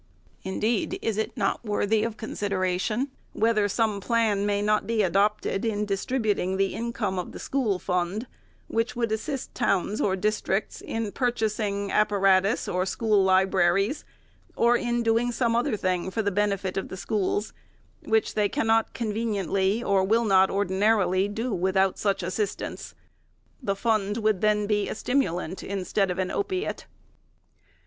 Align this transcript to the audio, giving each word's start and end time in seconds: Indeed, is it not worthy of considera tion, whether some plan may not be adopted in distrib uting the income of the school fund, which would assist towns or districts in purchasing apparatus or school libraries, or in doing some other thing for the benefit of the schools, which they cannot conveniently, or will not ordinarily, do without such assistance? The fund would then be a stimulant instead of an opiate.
Indeed, 0.41 0.97
is 1.03 1.15
it 1.19 1.37
not 1.37 1.63
worthy 1.63 2.01
of 2.03 2.17
considera 2.17 2.79
tion, 2.81 3.11
whether 3.33 3.67
some 3.67 4.01
plan 4.01 4.47
may 4.47 4.59
not 4.63 4.87
be 4.87 5.03
adopted 5.03 5.63
in 5.63 5.85
distrib 5.85 6.25
uting 6.25 6.57
the 6.57 6.73
income 6.73 7.19
of 7.19 7.33
the 7.33 7.37
school 7.37 7.77
fund, 7.77 8.25
which 8.67 8.95
would 8.95 9.11
assist 9.11 9.53
towns 9.53 10.01
or 10.01 10.15
districts 10.15 10.81
in 10.81 11.11
purchasing 11.11 11.91
apparatus 11.91 12.67
or 12.67 12.83
school 12.83 13.23
libraries, 13.23 14.03
or 14.55 14.75
in 14.75 15.03
doing 15.03 15.31
some 15.31 15.55
other 15.55 15.77
thing 15.77 16.09
for 16.09 16.23
the 16.23 16.31
benefit 16.31 16.77
of 16.77 16.87
the 16.87 16.97
schools, 16.97 17.53
which 18.03 18.33
they 18.33 18.49
cannot 18.49 18.95
conveniently, 18.95 19.83
or 19.83 20.03
will 20.03 20.25
not 20.25 20.49
ordinarily, 20.49 21.27
do 21.27 21.53
without 21.53 21.99
such 21.99 22.23
assistance? 22.23 22.95
The 23.61 23.75
fund 23.75 24.17
would 24.17 24.41
then 24.41 24.65
be 24.65 24.89
a 24.89 24.95
stimulant 24.95 25.61
instead 25.61 26.09
of 26.09 26.17
an 26.17 26.31
opiate. 26.31 26.87